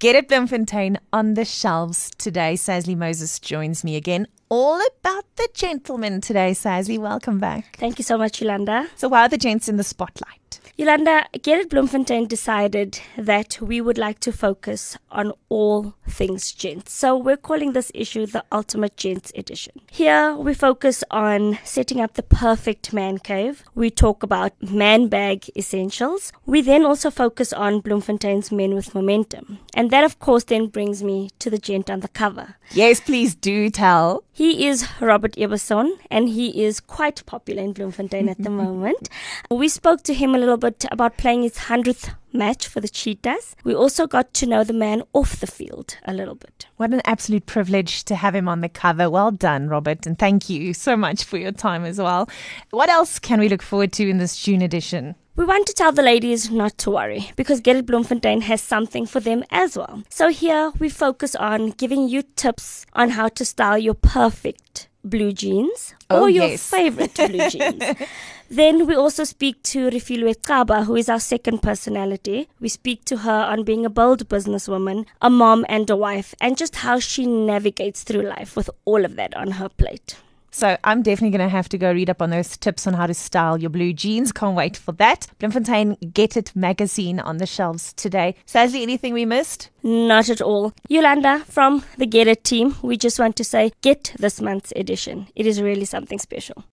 [0.00, 2.54] Get It Bloemfontein on the shelves today.
[2.54, 4.28] Sazly Moses joins me again.
[4.48, 7.00] All about the gentlemen today, Sazly.
[7.00, 7.76] Welcome back.
[7.80, 8.86] Thank you so much, Yolanda.
[8.94, 10.57] So, why are the gents in the spotlight?
[10.80, 16.92] Yolanda, Get It Bloemfontein decided that we would like to focus on all things gents.
[16.92, 19.80] So we're calling this issue the Ultimate Gents Edition.
[19.90, 23.64] Here we focus on setting up the perfect man cave.
[23.74, 26.32] We talk about man bag essentials.
[26.46, 29.58] We then also focus on Bloemfontein's Men with Momentum.
[29.74, 32.54] And that of course then brings me to the gent on the cover.
[32.70, 34.22] Yes, please do tell.
[34.32, 39.08] He is Robert Ebersohn and he is quite popular in Bloemfontein at the moment.
[39.50, 43.56] We spoke to him a little bit about playing his 100th match for the Cheetahs.
[43.64, 46.66] We also got to know the man off the field a little bit.
[46.76, 49.08] What an absolute privilege to have him on the cover.
[49.10, 52.28] Well done, Robert, and thank you so much for your time as well.
[52.70, 55.14] What else can we look forward to in this June edition?
[55.36, 59.20] We want to tell the ladies not to worry because It Bloemfontein has something for
[59.20, 60.02] them as well.
[60.08, 65.32] So here we focus on giving you tips on how to style your perfect blue
[65.32, 66.68] jeans Oh, or your yes.
[66.68, 67.84] favorite blue jeans.
[68.50, 72.48] Then we also speak to Rifilwe Kaba, who is our second personality.
[72.60, 76.56] We speak to her on being a bold businesswoman, a mom and a wife, and
[76.56, 80.16] just how she navigates through life with all of that on her plate.
[80.50, 83.06] So I'm definitely going to have to go read up on those tips on how
[83.06, 84.32] to style your blue jeans.
[84.32, 85.26] Can't wait for that.
[85.38, 88.34] Bloemfontein Get It magazine on the shelves today.
[88.46, 89.68] Sazly, anything we missed?
[89.82, 90.72] Not at all.
[90.88, 95.28] Yolanda from the Get It team, we just want to say get this month's edition.
[95.36, 96.64] It is really something special.